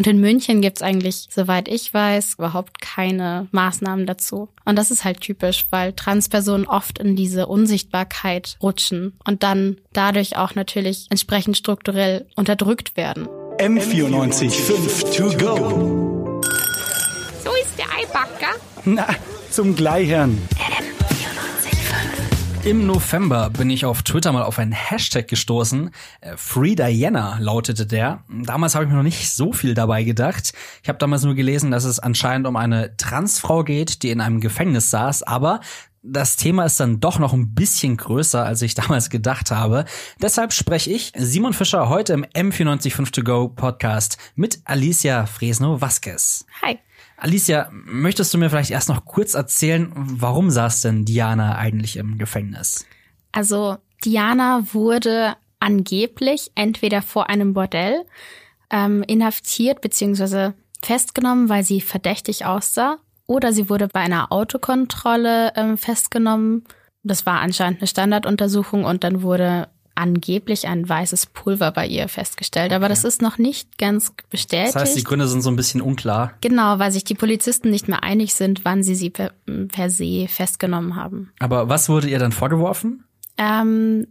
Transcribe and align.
Und 0.00 0.06
in 0.06 0.18
München 0.18 0.62
gibt's 0.62 0.80
eigentlich, 0.80 1.28
soweit 1.28 1.68
ich 1.68 1.92
weiß, 1.92 2.36
überhaupt 2.38 2.80
keine 2.80 3.48
Maßnahmen 3.50 4.06
dazu. 4.06 4.48
Und 4.64 4.76
das 4.76 4.90
ist 4.90 5.04
halt 5.04 5.20
typisch, 5.20 5.66
weil 5.68 5.92
Transpersonen 5.92 6.66
oft 6.66 6.98
in 6.98 7.16
diese 7.16 7.46
Unsichtbarkeit 7.48 8.56
rutschen 8.62 9.12
und 9.26 9.42
dann 9.42 9.76
dadurch 9.92 10.38
auch 10.38 10.54
natürlich 10.54 11.04
entsprechend 11.10 11.58
strukturell 11.58 12.26
unterdrückt 12.34 12.96
werden. 12.96 13.28
M94 13.58 14.50
5 14.50 15.04
to 15.14 15.24
go. 15.36 16.40
So 17.44 17.50
ist 17.60 17.76
der 17.76 17.84
Eibacker. 17.94 18.56
Na, 18.86 19.06
zum 19.50 19.76
Gleichern. 19.76 20.40
Im 22.62 22.86
November 22.86 23.48
bin 23.48 23.70
ich 23.70 23.86
auf 23.86 24.02
Twitter 24.02 24.32
mal 24.32 24.42
auf 24.42 24.58
einen 24.58 24.72
Hashtag 24.72 25.28
gestoßen. 25.28 25.90
Äh, 26.20 26.36
Free 26.36 26.74
Diana 26.74 27.38
lautete 27.40 27.86
der. 27.86 28.22
Damals 28.28 28.74
habe 28.74 28.84
ich 28.84 28.90
mir 28.90 28.96
noch 28.98 29.02
nicht 29.02 29.30
so 29.30 29.54
viel 29.54 29.72
dabei 29.72 30.02
gedacht. 30.02 30.52
Ich 30.82 30.88
habe 30.90 30.98
damals 30.98 31.24
nur 31.24 31.34
gelesen, 31.34 31.70
dass 31.70 31.84
es 31.84 31.98
anscheinend 31.98 32.46
um 32.46 32.56
eine 32.56 32.98
Transfrau 32.98 33.64
geht, 33.64 34.02
die 34.02 34.10
in 34.10 34.20
einem 34.20 34.40
Gefängnis 34.40 34.90
saß, 34.90 35.22
aber 35.22 35.60
das 36.02 36.36
Thema 36.36 36.64
ist 36.64 36.78
dann 36.80 37.00
doch 37.00 37.18
noch 37.18 37.32
ein 37.32 37.54
bisschen 37.54 37.96
größer, 37.96 38.44
als 38.44 38.60
ich 38.60 38.74
damals 38.74 39.08
gedacht 39.08 39.50
habe. 39.50 39.86
Deshalb 40.20 40.52
spreche 40.52 40.90
ich, 40.90 41.12
Simon 41.16 41.54
Fischer, 41.54 41.88
heute 41.88 42.12
im 42.12 42.26
M945 42.26 43.12
To 43.12 43.22
Go 43.22 43.48
Podcast 43.48 44.18
mit 44.34 44.60
Alicia 44.64 45.24
Fresno 45.24 45.80
Vasquez. 45.80 46.44
Hi. 46.60 46.78
Alicia, 47.20 47.68
möchtest 47.70 48.32
du 48.32 48.38
mir 48.38 48.48
vielleicht 48.48 48.70
erst 48.70 48.88
noch 48.88 49.04
kurz 49.04 49.34
erzählen, 49.34 49.92
warum 49.94 50.50
saß 50.50 50.80
denn 50.80 51.04
Diana 51.04 51.56
eigentlich 51.56 51.96
im 51.96 52.16
Gefängnis? 52.16 52.86
Also 53.32 53.76
Diana 54.04 54.64
wurde 54.72 55.36
angeblich 55.60 56.50
entweder 56.54 57.02
vor 57.02 57.28
einem 57.28 57.52
Bordell 57.52 58.06
ähm, 58.70 59.02
inhaftiert 59.06 59.82
bzw. 59.82 60.52
festgenommen, 60.82 61.48
weil 61.48 61.62
sie 61.62 61.82
verdächtig 61.82 62.46
aussah, 62.46 62.96
oder 63.26 63.52
sie 63.52 63.68
wurde 63.68 63.86
bei 63.86 64.00
einer 64.00 64.32
Autokontrolle 64.32 65.52
ähm, 65.54 65.76
festgenommen. 65.78 66.64
Das 67.02 67.26
war 67.26 67.40
anscheinend 67.40 67.80
eine 67.80 67.86
Standarduntersuchung 67.86 68.84
und 68.84 69.04
dann 69.04 69.22
wurde 69.22 69.68
angeblich 69.94 70.66
ein 70.66 70.88
weißes 70.88 71.26
Pulver 71.26 71.72
bei 71.72 71.86
ihr 71.86 72.08
festgestellt. 72.08 72.72
Aber 72.72 72.88
das 72.88 73.04
ist 73.04 73.22
noch 73.22 73.38
nicht 73.38 73.78
ganz 73.78 74.12
bestätigt. 74.30 74.74
Das 74.74 74.82
heißt, 74.82 74.96
die 74.96 75.04
Gründe 75.04 75.28
sind 75.28 75.42
so 75.42 75.50
ein 75.50 75.56
bisschen 75.56 75.80
unklar. 75.82 76.34
Genau, 76.40 76.78
weil 76.78 76.92
sich 76.92 77.04
die 77.04 77.14
Polizisten 77.14 77.70
nicht 77.70 77.88
mehr 77.88 78.02
einig 78.02 78.34
sind, 78.34 78.64
wann 78.64 78.82
sie 78.82 78.94
sie 78.94 79.10
per, 79.10 79.32
per 79.68 79.90
se 79.90 80.26
festgenommen 80.28 80.96
haben. 80.96 81.32
Aber 81.38 81.68
was 81.68 81.88
wurde 81.88 82.08
ihr 82.08 82.18
dann 82.18 82.32
vorgeworfen? 82.32 83.04
Ähm, 83.36 84.06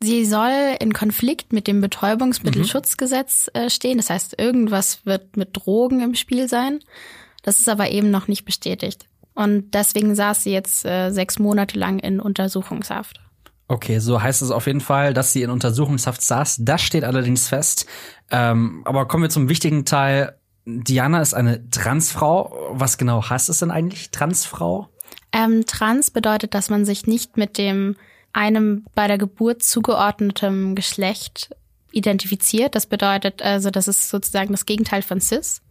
sie 0.00 0.24
soll 0.26 0.76
in 0.80 0.92
Konflikt 0.92 1.52
mit 1.52 1.66
dem 1.66 1.80
Betäubungsmittelschutzgesetz 1.80 3.50
äh, 3.54 3.70
stehen. 3.70 3.98
Das 3.98 4.10
heißt, 4.10 4.38
irgendwas 4.38 5.04
wird 5.06 5.36
mit 5.36 5.50
Drogen 5.52 6.00
im 6.00 6.14
Spiel 6.14 6.48
sein. 6.48 6.80
Das 7.42 7.58
ist 7.58 7.68
aber 7.68 7.90
eben 7.90 8.10
noch 8.10 8.28
nicht 8.28 8.44
bestätigt. 8.44 9.06
Und 9.34 9.72
deswegen 9.74 10.14
saß 10.14 10.42
sie 10.42 10.52
jetzt 10.52 10.84
äh, 10.84 11.10
sechs 11.10 11.38
Monate 11.38 11.78
lang 11.78 11.98
in 11.98 12.20
Untersuchungshaft. 12.20 13.20
Okay, 13.70 14.00
so 14.00 14.20
heißt 14.20 14.42
es 14.42 14.50
auf 14.50 14.66
jeden 14.66 14.80
Fall, 14.80 15.14
dass 15.14 15.32
sie 15.32 15.42
in 15.42 15.50
Untersuchungshaft 15.50 16.22
saß. 16.22 16.56
Das 16.62 16.82
steht 16.82 17.04
allerdings 17.04 17.46
fest. 17.46 17.86
Ähm, 18.28 18.82
aber 18.84 19.06
kommen 19.06 19.22
wir 19.22 19.30
zum 19.30 19.48
wichtigen 19.48 19.84
Teil. 19.84 20.36
Diana 20.64 21.20
ist 21.20 21.34
eine 21.34 21.70
Transfrau. 21.70 22.52
Was 22.72 22.98
genau 22.98 23.30
heißt 23.30 23.48
es 23.48 23.60
denn 23.60 23.70
eigentlich, 23.70 24.10
Transfrau? 24.10 24.88
Ähm, 25.30 25.66
trans 25.66 26.10
bedeutet, 26.10 26.54
dass 26.54 26.68
man 26.68 26.84
sich 26.84 27.06
nicht 27.06 27.36
mit 27.36 27.58
dem 27.58 27.94
einem 28.32 28.86
bei 28.96 29.06
der 29.06 29.18
Geburt 29.18 29.62
zugeordnetem 29.62 30.74
Geschlecht 30.74 31.54
identifiziert. 31.92 32.74
Das 32.74 32.86
bedeutet 32.86 33.40
also, 33.40 33.70
das 33.70 33.86
ist 33.86 34.08
sozusagen 34.08 34.50
das 34.50 34.66
Gegenteil 34.66 35.02
von 35.02 35.20
cis. 35.20 35.62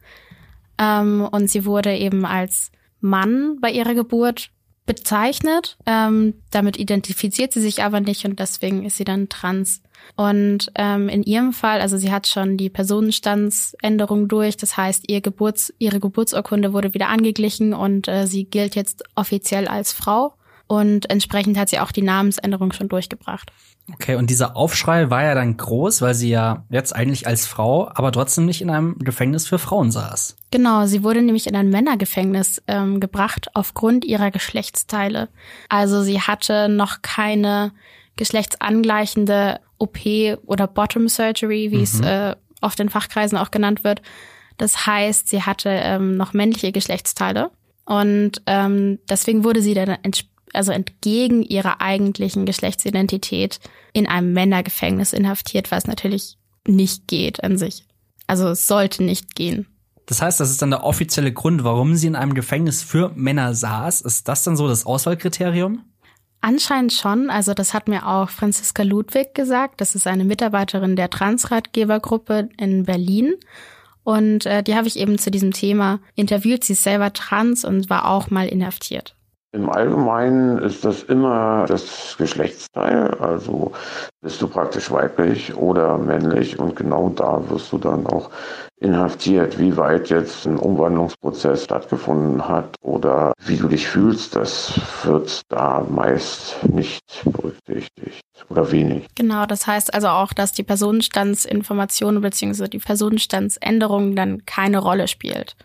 Ähm, 0.78 1.28
und 1.30 1.50
sie 1.50 1.66
wurde 1.66 1.98
eben 1.98 2.26
als 2.26 2.72
Mann 3.02 3.58
bei 3.60 3.72
ihrer 3.72 3.94
Geburt 3.94 4.52
bezeichnet. 4.90 5.78
Ähm, 5.86 6.34
damit 6.50 6.80
identifiziert 6.80 7.54
sie 7.54 7.62
sich 7.62 7.84
aber 7.84 8.00
nicht 8.00 8.26
und 8.26 8.40
deswegen 8.40 8.84
ist 8.86 8.98
sie 8.98 9.04
dann 9.04 9.30
trans. 9.30 9.84
Und 10.16 10.72
ähm, 10.74 11.10
in 11.10 11.22
ihrem 11.22 11.54
Fall, 11.54 11.80
also 11.80 11.96
sie 11.98 12.12
hat 12.12 12.26
schon 12.26 12.58
die 12.58 12.72
Personenstandsänderung 12.72 14.28
durch, 14.28 14.58
das 14.58 14.78
heißt, 14.78 15.04
ihr 15.08 15.22
Geburts, 15.22 15.72
ihre 15.78 16.00
Geburtsurkunde 16.00 16.74
wurde 16.74 16.96
wieder 16.96 17.08
angeglichen 17.10 17.76
und 17.76 18.08
äh, 18.08 18.26
sie 18.26 18.46
gilt 18.46 18.76
jetzt 18.76 19.04
offiziell 19.14 19.68
als 19.68 19.94
Frau. 19.94 20.34
Und 20.70 21.10
entsprechend 21.10 21.58
hat 21.58 21.68
sie 21.70 21.80
auch 21.80 21.92
die 21.92 22.04
Namensänderung 22.04 22.74
schon 22.74 22.90
durchgebracht. 22.90 23.52
Okay, 23.92 24.14
und 24.14 24.30
dieser 24.30 24.56
Aufschrei 24.56 25.10
war 25.10 25.24
ja 25.24 25.34
dann 25.34 25.58
groß, 25.58 26.04
weil 26.04 26.14
sie 26.14 26.30
ja 26.30 26.64
jetzt 26.70 26.96
eigentlich 26.96 27.26
als 27.26 27.48
Frau, 27.48 27.90
aber 27.92 28.12
trotzdem 28.12 28.46
nicht 28.46 28.62
in 28.62 28.70
einem 28.70 29.00
Gefängnis 29.00 29.48
für 29.48 29.58
Frauen 29.58 29.90
saß. 29.90 30.36
Genau, 30.52 30.86
sie 30.86 31.04
wurde 31.04 31.24
nämlich 31.24 31.48
in 31.48 31.56
ein 31.56 31.72
Männergefängnis 31.72 32.62
ähm, 32.68 33.00
gebracht 33.00 33.48
aufgrund 33.56 34.06
ihrer 34.06 34.30
Geschlechtsteile. 34.30 35.30
Also 35.70 36.04
sie 36.04 36.22
hatte 36.22 36.70
noch 36.70 37.02
keine 37.02 37.72
geschlechtsangleichende 38.16 39.62
OP 39.80 39.98
oder 40.46 40.68
Bottom 40.68 41.08
Surgery, 41.08 41.72
wie 41.72 41.78
mhm. 41.78 41.84
es 41.84 42.00
äh, 42.02 42.36
oft 42.62 42.80
in 42.80 42.90
Fachkreisen 42.90 43.40
auch 43.40 43.50
genannt 43.50 43.84
wird. 43.84 44.04
Das 44.58 44.86
heißt, 44.86 45.30
sie 45.30 45.42
hatte 45.42 45.70
ähm, 45.70 46.16
noch 46.16 46.34
männliche 46.34 46.72
Geschlechtsteile. 46.72 47.50
Und 47.86 48.44
ähm, 48.46 49.00
deswegen 49.10 49.44
wurde 49.44 49.64
sie 49.64 49.74
dann 49.74 49.98
also 50.54 50.72
entgegen 50.72 51.44
ihrer 51.44 51.82
eigentlichen 51.82 52.46
Geschlechtsidentität 52.46 53.60
in 53.94 54.08
einem 54.08 54.34
Männergefängnis 54.34 55.14
inhaftiert, 55.14 55.72
was 55.72 55.88
natürlich 55.88 56.38
nicht 56.68 57.08
geht 57.08 57.44
an 57.44 57.58
sich. 57.58 57.86
Also 58.28 58.50
es 58.50 58.68
sollte 58.68 59.04
nicht 59.04 59.36
gehen. 59.36 59.68
Das 60.06 60.22
heißt, 60.22 60.40
das 60.40 60.50
ist 60.50 60.62
dann 60.62 60.72
der 60.72 60.84
offizielle 60.84 61.32
Grund, 61.32 61.64
warum 61.64 61.96
sie 61.96 62.08
in 62.08 62.16
einem 62.16 62.34
Gefängnis 62.34 62.82
für 62.82 63.12
Männer 63.16 63.54
saß. 63.54 64.02
Ist 64.02 64.28
das 64.28 64.44
dann 64.44 64.58
so 64.58 64.68
das 64.68 64.86
Auswahlkriterium? 64.86 65.84
Anscheinend 66.42 66.94
schon. 66.94 67.30
Also 67.30 67.54
das 67.54 67.74
hat 67.74 67.88
mir 67.88 68.08
auch 68.08 68.30
Franziska 68.30 68.84
Ludwig 68.84 69.36
gesagt. 69.36 69.82
Das 69.82 69.94
ist 69.94 70.08
eine 70.08 70.24
Mitarbeiterin 70.24 70.96
der 70.96 71.10
Transratgebergruppe 71.10 72.50
in 72.58 72.86
Berlin. 72.86 73.36
Und 74.04 74.46
äh, 74.46 74.64
die 74.64 74.76
habe 74.76 74.88
ich 74.88 74.98
eben 74.98 75.20
zu 75.20 75.30
diesem 75.30 75.52
Thema 75.52 76.00
interviewt. 76.16 76.64
Sie 76.64 76.74
ist 76.74 76.84
selber 76.84 77.14
trans 77.14 77.64
und 77.66 77.90
war 77.90 78.10
auch 78.10 78.32
mal 78.32 78.48
inhaftiert. 78.48 79.16
Im 79.52 79.68
Allgemeinen 79.68 80.60
ist 80.60 80.86
das 80.86 81.02
immer 81.02 81.66
das 81.68 82.16
Geschlechtsteil, 82.20 83.16
also 83.20 83.72
bist 84.22 84.40
du 84.44 84.48
praktisch 84.48 84.92
weiblich 84.92 85.56
oder 85.56 85.98
männlich 85.98 86.60
und 86.60 86.76
genau 86.76 87.10
da 87.10 87.42
wirst 87.50 87.72
du 87.72 87.80
dann 87.80 88.06
auch 88.06 88.30
inhaftiert. 88.80 89.58
Wie 89.58 89.76
weit 89.76 90.10
jetzt 90.12 90.46
ein 90.46 90.58
Umwandlungsprozess 90.58 91.64
stattgefunden 91.64 92.48
hat 92.48 92.76
oder 92.82 93.34
wie 93.44 93.58
du 93.58 93.68
dich 93.68 93.88
fühlst, 93.88 94.36
das 94.36 94.80
wird 95.04 95.42
da 95.50 95.84
meist 95.90 96.64
nicht 96.64 97.04
berücksichtigt 97.24 98.22
oder 98.50 98.72
wenig. 98.72 99.08
Genau, 99.16 99.48
das 99.48 99.66
heißt 99.66 99.96
also 99.96 100.10
auch, 100.10 100.32
dass 100.32 100.52
die 100.54 100.64
Personenstandsinformation 100.64 102.22
bzw. 102.22 102.68
die 102.68 102.78
Personenstandsänderung 102.78 104.16
dann 104.16 104.46
keine 104.46 104.78
Rolle 104.78 105.08
spielt. 105.08 105.56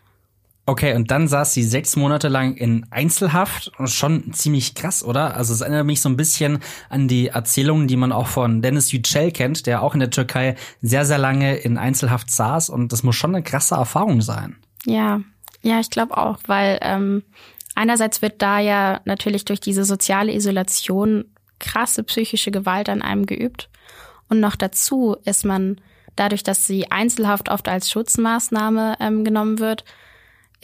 Okay, 0.67 0.95
und 0.95 1.11
dann 1.11 1.29
saß 1.29 1.53
sie 1.53 1.63
sechs 1.63 1.95
Monate 1.95 2.29
lang 2.29 2.57
in 2.57 2.87
Einzelhaft. 2.91 3.71
Schon 3.85 4.33
ziemlich 4.33 4.75
krass, 4.75 5.05
oder? 5.05 5.37
Also 5.37 5.53
es 5.53 5.61
erinnert 5.61 5.85
mich 5.85 6.01
so 6.01 6.09
ein 6.09 6.17
bisschen 6.17 6.61
an 6.89 7.07
die 7.07 7.29
Erzählungen, 7.29 7.87
die 7.87 7.97
man 7.97 8.13
auch 8.13 8.29
von 8.29 8.63
Dennis 8.63 8.91
Yücel 8.91 9.31
kennt, 9.31 9.67
der 9.67 9.83
auch 9.83 9.93
in 9.93 10.01
der 10.01 10.11
Türkei 10.11 10.57
sehr, 10.81 11.05
sehr 11.05 11.19
lange 11.19 11.57
in 11.57 11.77
Einzelhaft 11.77 12.31
saß. 12.31 12.71
Und 12.71 12.93
das 12.93 13.03
muss 13.03 13.15
schon 13.15 13.35
eine 13.35 13.45
krasse 13.45 13.75
Erfahrung 13.75 14.23
sein. 14.23 14.57
Ja, 14.87 15.21
ja, 15.61 15.81
ich 15.81 15.91
glaube 15.91 16.17
auch, 16.17 16.39
weil 16.47 16.79
ähm, 16.81 17.25
einerseits 17.75 18.23
wird 18.23 18.41
da 18.41 18.59
ja 18.59 19.01
natürlich 19.05 19.45
durch 19.45 19.61
diese 19.61 19.85
soziale 19.85 20.33
Isolation 20.33 21.27
krasse 21.59 22.05
psychische 22.05 22.51
Gewalt 22.51 22.89
an 22.89 23.03
einem 23.03 23.27
geübt. 23.27 23.69
Und 24.31 24.41
noch 24.41 24.57
dazu 24.57 25.17
ist 25.25 25.45
man 25.45 25.81
dadurch, 26.17 26.43
dass 26.43 26.67
die 26.67 26.91
Einzelhaft 26.91 27.51
oft 27.51 27.69
als 27.69 27.91
Schutzmaßnahme 27.91 28.97
ähm, 29.01 29.25
genommen 29.25 29.59
wird, 29.59 29.85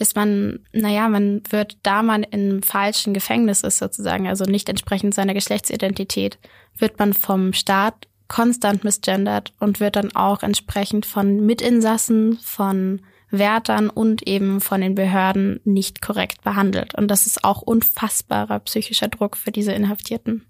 ist 0.01 0.15
man, 0.15 0.59
naja, 0.73 1.07
man 1.07 1.41
wird, 1.49 1.77
da 1.83 2.03
man 2.03 2.23
im 2.23 2.63
falschen 2.63 3.13
Gefängnis 3.13 3.61
ist 3.61 3.77
sozusagen, 3.77 4.27
also 4.27 4.45
nicht 4.45 4.67
entsprechend 4.67 5.13
seiner 5.13 5.33
Geschlechtsidentität, 5.33 6.39
wird 6.77 6.99
man 6.99 7.13
vom 7.13 7.53
Staat 7.53 8.07
konstant 8.27 8.83
misgendert 8.83 9.53
und 9.59 9.79
wird 9.79 9.95
dann 9.95 10.15
auch 10.15 10.41
entsprechend 10.41 11.05
von 11.05 11.45
Mitinsassen, 11.45 12.39
von 12.41 13.01
Wärtern 13.29 13.89
und 13.89 14.27
eben 14.27 14.61
von 14.61 14.81
den 14.81 14.95
Behörden 14.95 15.59
nicht 15.63 16.01
korrekt 16.01 16.43
behandelt. 16.43 16.95
Und 16.95 17.09
das 17.09 17.25
ist 17.25 17.43
auch 17.43 17.61
unfassbarer 17.61 18.59
psychischer 18.59 19.07
Druck 19.07 19.37
für 19.37 19.51
diese 19.51 19.71
Inhaftierten. 19.71 20.45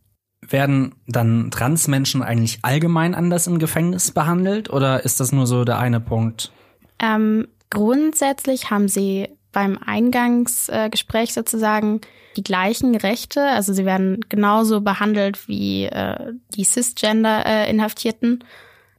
Werden 0.47 0.95
dann 1.07 1.51
Transmenschen 1.51 2.23
eigentlich 2.23 2.59
allgemein 2.63 3.13
anders 3.13 3.47
im 3.47 3.59
Gefängnis 3.59 4.11
behandelt 4.11 4.69
oder 4.71 5.03
ist 5.05 5.19
das 5.19 5.31
nur 5.31 5.45
so 5.45 5.63
der 5.63 5.77
eine 5.77 5.99
Punkt? 5.99 6.51
Ähm, 6.99 7.47
grundsätzlich 7.69 8.69
haben 8.69 8.87
sie 8.87 9.29
beim 9.51 9.77
Eingangsgespräch 9.85 11.33
sozusagen 11.33 12.01
die 12.37 12.43
gleichen 12.43 12.95
Rechte. 12.95 13.41
Also 13.41 13.73
sie 13.73 13.85
werden 13.85 14.21
genauso 14.29 14.81
behandelt 14.81 15.47
wie 15.47 15.85
äh, 15.85 16.33
die 16.55 16.63
Cisgender-Inhaftierten. 16.63 18.43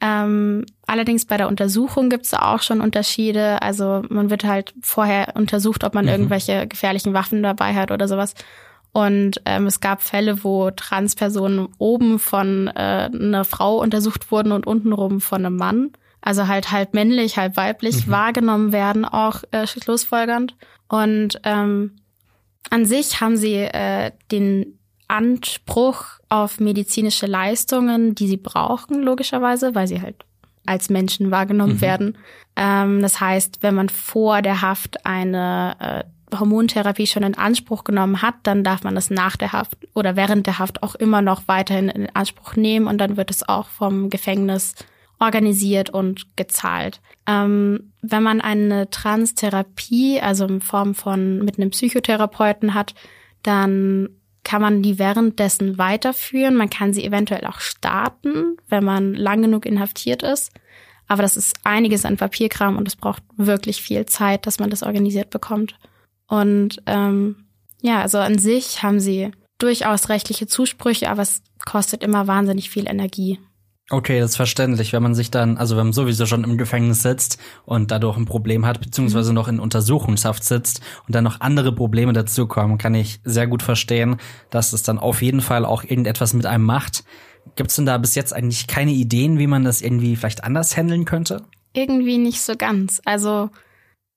Ähm, 0.00 0.66
allerdings 0.86 1.24
bei 1.26 1.36
der 1.36 1.48
Untersuchung 1.48 2.10
gibt 2.10 2.26
es 2.26 2.34
auch 2.34 2.60
schon 2.62 2.80
Unterschiede. 2.80 3.62
Also 3.62 4.02
man 4.08 4.30
wird 4.30 4.44
halt 4.44 4.74
vorher 4.82 5.34
untersucht, 5.36 5.84
ob 5.84 5.94
man 5.94 6.06
Mhm. 6.06 6.10
irgendwelche 6.10 6.66
gefährlichen 6.66 7.14
Waffen 7.14 7.42
dabei 7.42 7.74
hat 7.74 7.90
oder 7.90 8.08
sowas. 8.08 8.34
Und 8.92 9.40
ähm, 9.46 9.66
es 9.66 9.80
gab 9.80 10.02
Fälle, 10.02 10.44
wo 10.44 10.70
Transpersonen 10.70 11.68
oben 11.78 12.18
von 12.18 12.66
äh, 12.68 13.08
einer 13.12 13.44
Frau 13.44 13.78
untersucht 13.80 14.30
wurden 14.30 14.52
und 14.52 14.66
untenrum 14.66 15.20
von 15.22 15.46
einem 15.46 15.56
Mann. 15.56 15.92
Also 16.22 16.48
halt 16.48 16.70
halb 16.70 16.94
männlich, 16.94 17.36
halb 17.36 17.56
weiblich 17.56 18.08
wahrgenommen 18.08 18.72
werden, 18.72 19.04
auch 19.04 19.42
äh, 19.50 19.66
schlussfolgernd. 19.66 20.56
Und 20.88 21.40
ähm, 21.44 21.96
an 22.70 22.86
sich 22.86 23.20
haben 23.20 23.36
sie 23.36 23.56
äh, 23.56 24.12
den 24.30 24.78
Anspruch 25.08 26.04
auf 26.28 26.60
medizinische 26.60 27.26
Leistungen, 27.26 28.14
die 28.14 28.28
sie 28.28 28.38
brauchen, 28.38 29.02
logischerweise, 29.02 29.74
weil 29.74 29.86
sie 29.86 30.00
halt 30.00 30.24
als 30.64 30.88
Menschen 30.88 31.30
wahrgenommen 31.30 31.80
werden. 31.80 32.16
Ähm, 32.56 33.02
das 33.02 33.20
heißt, 33.20 33.62
wenn 33.62 33.74
man 33.74 33.88
vor 33.88 34.42
der 34.42 34.62
Haft 34.62 35.04
eine 35.04 35.76
äh, 36.30 36.36
Hormontherapie 36.38 37.06
schon 37.06 37.24
in 37.24 37.36
Anspruch 37.36 37.84
genommen 37.84 38.22
hat, 38.22 38.36
dann 38.44 38.64
darf 38.64 38.84
man 38.84 38.94
das 38.94 39.10
nach 39.10 39.36
der 39.36 39.52
Haft 39.52 39.76
oder 39.94 40.16
während 40.16 40.46
der 40.46 40.58
Haft 40.58 40.82
auch 40.82 40.94
immer 40.94 41.20
noch 41.20 41.42
weiterhin 41.46 41.88
in 41.88 42.08
Anspruch 42.14 42.56
nehmen 42.56 42.86
und 42.86 42.98
dann 42.98 43.16
wird 43.16 43.30
es 43.30 43.46
auch 43.46 43.68
vom 43.68 44.08
Gefängnis 44.08 44.74
organisiert 45.22 45.88
und 45.88 46.36
gezahlt. 46.36 47.00
Ähm, 47.28 47.92
wenn 48.02 48.24
man 48.24 48.40
eine 48.40 48.90
Transtherapie, 48.90 50.20
also 50.20 50.44
in 50.46 50.60
Form 50.60 50.96
von 50.96 51.44
mit 51.44 51.58
einem 51.58 51.70
Psychotherapeuten 51.70 52.74
hat, 52.74 52.94
dann 53.44 54.08
kann 54.42 54.60
man 54.60 54.82
die 54.82 54.98
währenddessen 54.98 55.78
weiterführen. 55.78 56.56
Man 56.56 56.70
kann 56.70 56.92
sie 56.92 57.04
eventuell 57.04 57.46
auch 57.46 57.60
starten, 57.60 58.56
wenn 58.68 58.82
man 58.84 59.14
lang 59.14 59.42
genug 59.42 59.64
inhaftiert 59.64 60.24
ist. 60.24 60.50
Aber 61.06 61.22
das 61.22 61.36
ist 61.36 61.54
einiges 61.62 62.04
an 62.04 62.16
Papierkram 62.16 62.76
und 62.76 62.88
es 62.88 62.96
braucht 62.96 63.22
wirklich 63.36 63.80
viel 63.80 64.06
Zeit, 64.06 64.46
dass 64.48 64.58
man 64.58 64.70
das 64.70 64.82
organisiert 64.82 65.30
bekommt. 65.30 65.78
Und 66.26 66.82
ähm, 66.86 67.44
ja, 67.80 68.02
also 68.02 68.18
an 68.18 68.38
sich 68.38 68.82
haben 68.82 68.98
sie 68.98 69.30
durchaus 69.58 70.08
rechtliche 70.08 70.48
Zusprüche, 70.48 71.08
aber 71.08 71.22
es 71.22 71.42
kostet 71.64 72.02
immer 72.02 72.26
wahnsinnig 72.26 72.70
viel 72.70 72.88
Energie. 72.88 73.38
Okay, 73.92 74.20
das 74.20 74.30
ist 74.30 74.36
verständlich, 74.36 74.94
wenn 74.94 75.02
man 75.02 75.14
sich 75.14 75.30
dann, 75.30 75.58
also 75.58 75.76
wenn 75.76 75.88
man 75.88 75.92
sowieso 75.92 76.24
schon 76.24 76.44
im 76.44 76.56
Gefängnis 76.56 77.02
sitzt 77.02 77.38
und 77.66 77.90
dadurch 77.90 78.16
ein 78.16 78.24
Problem 78.24 78.64
hat, 78.64 78.80
beziehungsweise 78.80 79.34
noch 79.34 79.48
in 79.48 79.60
Untersuchungshaft 79.60 80.44
sitzt 80.44 80.80
und 81.06 81.14
dann 81.14 81.24
noch 81.24 81.42
andere 81.42 81.74
Probleme 81.74 82.14
dazukommen, 82.14 82.78
kann 82.78 82.94
ich 82.94 83.20
sehr 83.22 83.46
gut 83.46 83.62
verstehen, 83.62 84.16
dass 84.48 84.72
es 84.72 84.82
dann 84.82 84.98
auf 84.98 85.20
jeden 85.20 85.42
Fall 85.42 85.66
auch 85.66 85.84
irgendetwas 85.84 86.32
mit 86.32 86.46
einem 86.46 86.64
macht. 86.64 87.04
Gibt's 87.54 87.76
denn 87.76 87.84
da 87.84 87.98
bis 87.98 88.14
jetzt 88.14 88.32
eigentlich 88.32 88.66
keine 88.66 88.92
Ideen, 88.92 89.38
wie 89.38 89.46
man 89.46 89.62
das 89.62 89.82
irgendwie 89.82 90.16
vielleicht 90.16 90.42
anders 90.42 90.74
handeln 90.74 91.04
könnte? 91.04 91.42
Irgendwie 91.74 92.16
nicht 92.16 92.40
so 92.40 92.56
ganz. 92.56 93.02
Also, 93.04 93.50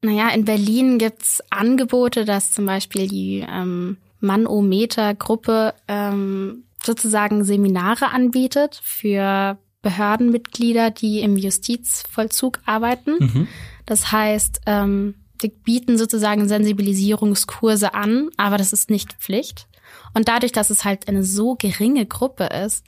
naja, 0.01 0.29
in 0.29 0.45
Berlin 0.45 0.99
gibt's 0.99 1.43
Angebote, 1.49 2.23
dass 2.23 2.53
zum 2.53 2.65
Beispiel 2.65 3.09
die 3.09 3.45
ähm, 3.45 3.97
Manometer-Gruppe 4.21 5.73
ähm, 5.89 6.63
sozusagen 6.81 7.43
Seminare 7.43 8.11
anbietet 8.11 8.79
für 8.81 9.57
Behördenmitglieder, 9.85 10.89
die 10.89 11.19
im 11.19 11.37
Justizvollzug 11.37 12.59
arbeiten. 12.65 13.47
Das 13.85 14.11
heißt, 14.11 14.61
ähm, 14.65 15.13
die 15.43 15.49
bieten 15.49 15.99
sozusagen 15.99 16.47
Sensibilisierungskurse 16.47 17.93
an, 17.93 18.29
aber 18.35 18.57
das 18.57 18.73
ist 18.73 18.89
nicht 18.89 19.13
Pflicht. 19.13 19.67
Und 20.15 20.27
dadurch, 20.27 20.51
dass 20.51 20.71
es 20.71 20.85
halt 20.85 21.07
eine 21.07 21.23
so 21.23 21.53
geringe 21.53 22.07
Gruppe 22.07 22.45
ist, 22.45 22.83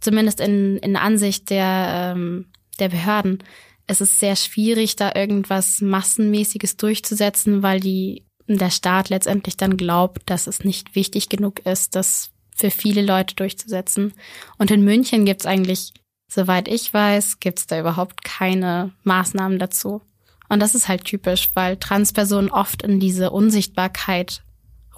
zumindest 0.00 0.40
in, 0.40 0.78
in 0.78 0.96
Ansicht 0.96 1.50
der, 1.50 2.14
ähm, 2.16 2.46
der 2.78 2.88
Behörden, 2.88 3.44
es 3.86 4.00
ist 4.00 4.18
sehr 4.20 4.36
schwierig, 4.36 4.96
da 4.96 5.12
irgendwas 5.14 5.82
Massenmäßiges 5.82 6.78
durchzusetzen, 6.78 7.62
weil 7.62 7.80
die, 7.80 8.24
der 8.46 8.70
Staat 8.70 9.10
letztendlich 9.10 9.58
dann 9.58 9.76
glaubt, 9.76 10.22
dass 10.30 10.46
es 10.46 10.64
nicht 10.64 10.94
wichtig 10.94 11.28
genug 11.28 11.60
ist, 11.66 11.94
das 11.94 12.30
für 12.54 12.70
viele 12.70 13.02
Leute 13.02 13.34
durchzusetzen. 13.34 14.14
Und 14.56 14.70
in 14.70 14.82
München 14.82 15.24
gibt's 15.24 15.46
eigentlich, 15.46 15.92
soweit 16.28 16.68
ich 16.68 16.92
weiß, 16.92 17.40
gibt's 17.40 17.66
da 17.66 17.80
überhaupt 17.80 18.22
keine 18.22 18.92
Maßnahmen 19.04 19.58
dazu. 19.58 20.02
Und 20.48 20.60
das 20.60 20.74
ist 20.74 20.88
halt 20.88 21.04
typisch, 21.04 21.50
weil 21.54 21.76
Transpersonen 21.76 22.50
oft 22.50 22.82
in 22.82 23.00
diese 23.00 23.30
Unsichtbarkeit 23.30 24.42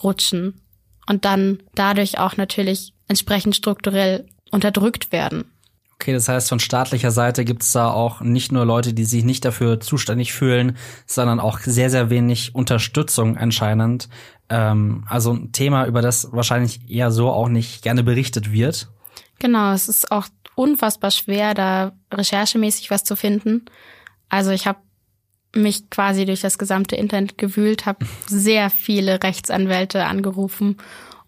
rutschen 0.02 0.60
und 1.06 1.24
dann 1.24 1.62
dadurch 1.74 2.18
auch 2.18 2.36
natürlich 2.36 2.92
entsprechend 3.08 3.56
strukturell 3.56 4.26
unterdrückt 4.50 5.12
werden. 5.12 5.44
Okay, 6.00 6.14
das 6.14 6.28
heißt, 6.28 6.48
von 6.48 6.60
staatlicher 6.60 7.10
Seite 7.10 7.44
gibt's 7.44 7.72
da 7.72 7.90
auch 7.90 8.22
nicht 8.22 8.52
nur 8.52 8.64
Leute, 8.64 8.94
die 8.94 9.04
sich 9.04 9.22
nicht 9.22 9.44
dafür 9.44 9.80
zuständig 9.80 10.32
fühlen, 10.32 10.78
sondern 11.04 11.40
auch 11.40 11.58
sehr, 11.58 11.90
sehr 11.90 12.08
wenig 12.08 12.54
Unterstützung 12.54 13.36
anscheinend. 13.36 14.08
Ähm, 14.48 15.04
also 15.08 15.34
ein 15.34 15.52
Thema, 15.52 15.86
über 15.86 16.00
das 16.00 16.32
wahrscheinlich 16.32 16.88
eher 16.88 17.10
so 17.10 17.28
auch 17.28 17.48
nicht 17.48 17.82
gerne 17.82 18.02
berichtet 18.02 18.50
wird. 18.50 18.88
Genau, 19.40 19.72
es 19.72 19.88
ist 19.88 20.12
auch 20.12 20.28
unfassbar 20.54 21.10
schwer, 21.10 21.54
da 21.54 21.92
recherchemäßig 22.12 22.90
was 22.90 23.02
zu 23.02 23.16
finden. 23.16 23.64
Also 24.28 24.50
ich 24.50 24.66
habe 24.66 24.78
mich 25.56 25.90
quasi 25.90 26.26
durch 26.26 26.42
das 26.42 26.58
gesamte 26.58 26.94
Internet 26.94 27.38
gewühlt, 27.38 27.86
habe 27.86 28.06
sehr 28.26 28.70
viele 28.70 29.22
Rechtsanwälte 29.22 30.04
angerufen, 30.04 30.76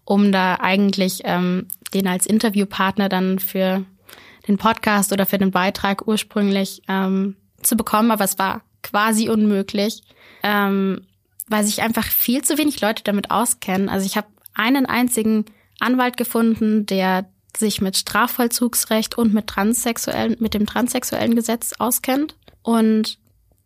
um 0.05 0.31
da 0.31 0.55
eigentlich 0.55 1.21
ähm, 1.25 1.67
den 1.93 2.07
als 2.07 2.25
Interviewpartner 2.25 3.09
dann 3.09 3.39
für 3.39 3.83
den 4.47 4.57
Podcast 4.57 5.11
oder 5.11 5.25
für 5.25 5.39
den 5.39 5.51
Beitrag 5.51 6.07
ursprünglich 6.07 6.83
ähm, 6.87 7.35
zu 7.61 7.75
bekommen, 7.75 8.11
aber 8.11 8.23
es 8.23 8.37
war 8.37 8.61
quasi 8.83 9.29
unmöglich, 9.29 10.03
ähm, 10.43 11.07
weil 11.47 11.63
sich 11.63 11.81
einfach 11.81 12.05
viel 12.05 12.43
zu 12.43 12.57
wenig 12.57 12.79
Leute 12.79 13.03
damit 13.03 13.31
auskennen. 13.31 13.89
Also 13.89 14.05
ich 14.05 14.17
habe 14.17 14.27
einen 14.53 14.85
einzigen 14.85 15.45
Anwalt 15.79 16.17
gefunden, 16.17 16.85
der 16.85 17.25
sich 17.57 17.81
mit 17.81 17.97
Strafvollzugsrecht 17.97 19.17
und 19.17 19.33
mit 19.33 19.47
transsexuellen, 19.47 20.37
mit 20.39 20.53
dem 20.53 20.65
transsexuellen 20.65 21.35
Gesetz 21.35 21.73
auskennt. 21.79 22.35
Und 22.61 23.17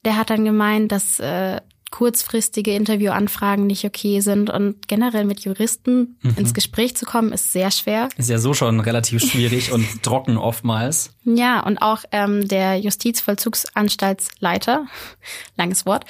der 0.06 0.18
hat 0.18 0.30
dann 0.30 0.46
gemeint, 0.46 0.92
dass 0.92 1.20
äh, 1.20 1.60
kurzfristige 1.92 2.74
Interviewanfragen 2.74 3.66
nicht 3.66 3.86
okay 3.86 4.20
sind 4.20 4.50
und 4.50 4.88
generell 4.88 5.26
mit 5.26 5.42
Juristen 5.42 6.18
ins 6.36 6.54
Gespräch 6.54 6.98
zu 6.98 7.06
kommen, 7.06 7.32
ist 7.32 7.54
sehr 7.54 7.72
schwer. 7.72 8.10
Ist 8.18 8.30
ja 8.30 8.40
so 8.40 8.54
schon 8.54 8.82
relativ 8.82 9.24
schwierig 9.24 9.72
und 9.72 9.86
trocken 10.04 10.38
oftmals. 10.38 11.12
Ja, 11.24 11.62
und 11.62 11.78
auch 11.78 12.04
ähm, 12.12 12.46
der 12.48 12.78
Justizvollzugsanstaltsleiter, 12.78 14.88
langes 15.56 15.86
Wort, 15.86 16.06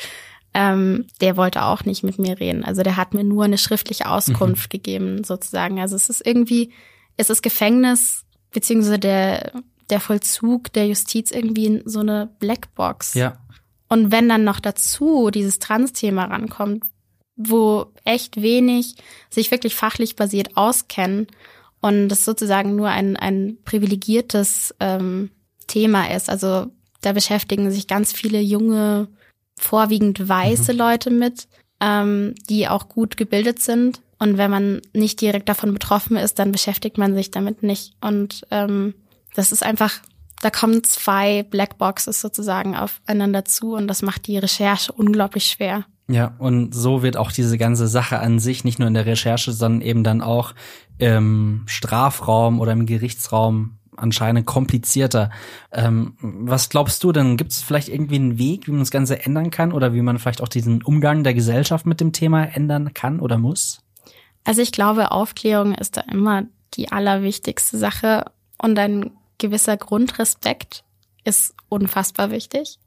ähm, 0.54 1.06
der 1.22 1.36
wollte 1.38 1.64
auch 1.64 1.86
nicht 1.86 2.04
mit 2.04 2.18
mir 2.18 2.40
reden. 2.40 2.64
Also 2.64 2.82
der 2.82 2.98
hat 2.98 3.14
mir 3.14 3.24
nur 3.24 3.46
eine 3.46 3.60
schriftliche 3.60 4.10
Auskunft 4.10 4.72
gegeben, 4.72 5.24
sozusagen. 5.24 5.80
Also 5.80 5.96
es 5.96 6.10
ist 6.10 6.26
irgendwie, 6.26 6.72
es 7.18 7.30
ist 7.30 7.42
Gefängnis, 7.42 8.24
beziehungsweise 8.52 9.00
der, 9.00 9.52
der 9.90 10.00
Vollzug 10.00 10.72
der 10.74 10.88
Justiz 10.88 11.32
irgendwie 11.32 11.82
so 11.86 12.00
eine 12.00 12.30
Blackbox. 12.40 13.16
Ja. 13.16 13.38
Und 13.90 14.12
wenn 14.12 14.30
dann 14.30 14.44
noch 14.44 14.60
dazu 14.60 15.30
dieses 15.32 15.60
Trans-Thema 15.60 16.26
rankommt, 16.26 16.84
wo 17.36 17.88
echt 18.04 18.42
wenig 18.42 18.96
sich 19.30 19.52
wirklich 19.52 19.76
fachlich 19.76 20.16
basiert 20.16 20.58
auskennen 20.58 21.28
und 21.82 22.10
das 22.10 22.26
sozusagen 22.26 22.76
nur 22.76 22.90
ein, 22.90 23.16
ein 23.16 23.58
privilegiertes 23.64 24.76
ähm, 24.80 25.30
Thema 25.68 26.12
ist. 26.12 26.30
Also 26.30 26.68
da 27.02 27.14
beschäftigen 27.14 27.72
sich 27.72 27.88
ganz 27.88 28.12
viele 28.12 28.40
junge, 28.40 29.08
vorwiegend 29.56 30.28
weiße 30.28 30.72
Leute 30.72 31.12
mit, 31.12 31.48
ähm, 31.82 32.36
die 32.50 32.68
auch 32.68 32.90
gut 32.90 33.18
gebildet 33.18 33.60
sind. 33.60 34.02
Und 34.20 34.38
wenn 34.38 34.50
man 34.50 34.82
nicht 34.94 35.22
direkt 35.22 35.48
davon 35.48 35.74
betroffen 35.74 36.18
ist, 36.18 36.40
dann 36.40 36.52
beschäftigt 36.52 36.98
man 36.98 37.14
sich 37.14 37.30
damit 37.32 37.62
nicht. 37.62 37.94
Und 38.02 38.46
ähm, 38.50 38.96
das 39.36 39.52
ist 39.52 39.64
einfach, 39.64 40.00
da 40.42 40.50
kommen 40.50 40.84
zwei 40.84 41.44
Blackboxes 41.44 42.20
sozusagen 42.20 42.76
aufeinander 42.76 43.46
zu 43.46 43.76
und 43.76 43.88
das 43.88 44.02
macht 44.02 44.28
die 44.28 44.38
Recherche 44.38 44.92
unglaublich 44.92 45.46
schwer. 45.46 45.86
Ja, 46.10 46.36
und 46.40 46.74
so 46.74 47.04
wird 47.04 47.18
auch 47.18 47.32
diese 47.32 47.58
ganze 47.58 47.88
Sache 47.88 48.20
an 48.20 48.40
sich 48.40 48.64
nicht 48.64 48.80
nur 48.80 48.88
in 48.88 48.94
der 48.94 49.06
Recherche, 49.06 49.52
sondern 49.52 49.82
eben 49.82 50.04
dann 50.04 50.22
auch 50.22 50.54
im 50.98 51.64
Strafraum 51.66 52.60
oder 52.62 52.72
im 52.72 52.86
Gerichtsraum 52.86 53.77
anscheinend 53.98 54.46
komplizierter. 54.46 55.30
Ähm, 55.72 56.16
was 56.20 56.70
glaubst 56.70 57.04
du 57.04 57.12
denn? 57.12 57.38
Gibt 57.38 57.52
es 57.52 57.62
vielleicht 57.62 57.90
irgendwie 57.90 58.16
einen 58.16 58.38
Weg, 58.38 58.68
wie 58.68 58.72
man 58.72 58.80
das 58.80 58.92
Ganze 58.92 59.24
ändern 59.26 59.52
kann 59.52 59.74
oder 59.74 59.94
wie 59.94 60.02
man 60.02 60.20
vielleicht 60.20 60.42
auch 60.42 60.48
diesen 60.48 60.82
Umgang 60.82 61.24
der 61.24 61.34
Gesellschaft 61.34 61.86
mit 61.86 62.00
dem 62.00 62.14
Thema 62.14 62.44
ändern 62.44 62.94
kann 62.94 63.20
oder 63.20 63.38
muss? 63.38 63.82
Also 64.44 64.62
ich 64.62 64.72
glaube, 64.72 65.12
Aufklärung 65.12 65.74
ist 65.76 65.98
da 65.98 66.02
immer 66.02 66.46
die 66.76 66.92
allerwichtigste 66.92 67.78
Sache 67.78 68.26
und 68.58 68.80
ein 68.80 69.12
gewisser 69.38 69.78
Grundrespekt 69.78 70.84
ist 71.24 71.54
unfassbar 71.70 72.32
wichtig. 72.32 72.80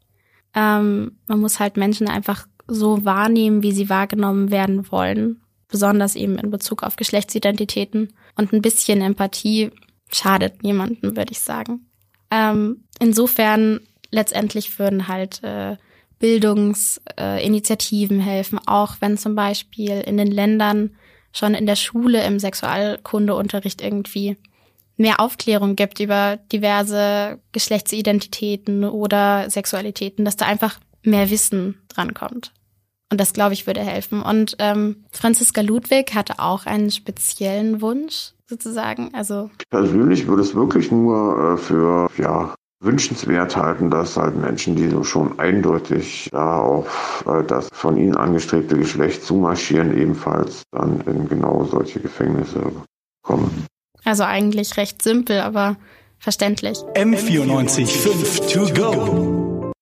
Ähm, 0.54 1.12
man 1.26 1.40
muss 1.40 1.60
halt 1.60 1.76
Menschen 1.76 2.08
einfach 2.08 2.46
so 2.66 3.04
wahrnehmen, 3.04 3.62
wie 3.62 3.72
sie 3.72 3.88
wahrgenommen 3.88 4.50
werden 4.50 4.90
wollen, 4.90 5.40
besonders 5.68 6.16
eben 6.16 6.38
in 6.38 6.50
Bezug 6.50 6.82
auf 6.82 6.96
Geschlechtsidentitäten. 6.96 8.12
Und 8.36 8.52
ein 8.52 8.62
bisschen 8.62 9.02
Empathie 9.02 9.70
schadet 10.12 10.62
niemandem, 10.62 11.16
würde 11.16 11.32
ich 11.32 11.40
sagen. 11.40 11.86
Ähm, 12.30 12.84
insofern 12.98 13.80
letztendlich 14.10 14.78
würden 14.78 15.08
halt 15.08 15.42
äh, 15.42 15.76
Bildungsinitiativen 16.18 18.20
äh, 18.20 18.22
helfen, 18.22 18.60
auch 18.66 18.96
wenn 19.00 19.18
zum 19.18 19.34
Beispiel 19.34 20.00
in 20.00 20.16
den 20.16 20.30
Ländern 20.30 20.96
schon 21.32 21.54
in 21.54 21.66
der 21.66 21.76
Schule 21.76 22.24
im 22.24 22.38
Sexualkundeunterricht 22.38 23.80
irgendwie 23.80 24.36
mehr 24.96 25.20
Aufklärung 25.20 25.76
gibt 25.76 26.00
über 26.00 26.38
diverse 26.52 27.38
Geschlechtsidentitäten 27.52 28.84
oder 28.84 29.48
Sexualitäten, 29.48 30.24
dass 30.24 30.36
da 30.36 30.46
einfach 30.46 30.78
mehr 31.02 31.30
Wissen 31.30 31.80
drankommt. 31.88 32.52
Und 33.10 33.18
das, 33.18 33.32
glaube 33.32 33.54
ich, 33.54 33.66
würde 33.66 33.80
helfen. 33.80 34.22
Und 34.22 34.56
ähm, 34.58 35.04
Franziska 35.10 35.62
Ludwig 35.62 36.14
hatte 36.14 36.38
auch 36.38 36.66
einen 36.66 36.90
speziellen 36.90 37.80
Wunsch, 37.80 38.32
sozusagen. 38.50 39.14
Also 39.14 39.50
persönlich 39.70 40.26
würde 40.26 40.42
es 40.42 40.54
wirklich 40.54 40.90
nur 40.92 41.54
äh, 41.54 41.56
für 41.56 42.10
ja 42.18 42.54
wünschenswert 42.82 43.56
halten, 43.56 43.90
dass 43.90 44.16
halt 44.16 44.36
Menschen, 44.36 44.74
die 44.74 44.88
so 44.88 45.04
schon 45.04 45.38
eindeutig 45.38 46.28
da 46.32 46.58
auf 46.58 47.24
äh, 47.26 47.44
das 47.44 47.68
von 47.72 47.96
ihnen 47.96 48.16
angestrebte 48.16 48.76
Geschlecht 48.76 49.22
zumarschieren, 49.22 49.96
ebenfalls 49.96 50.62
dann 50.72 51.00
in 51.02 51.28
genau 51.28 51.64
solche 51.64 52.00
Gefängnisse 52.00 52.72
kommen. 53.22 53.66
Also 54.04 54.24
eigentlich 54.24 54.76
recht 54.76 55.02
simpel, 55.02 55.40
aber 55.40 55.76
verständlich. 56.18 56.78
M94 56.94 57.86
5 57.86 58.52
to 58.52 58.72
go. 58.74 59.39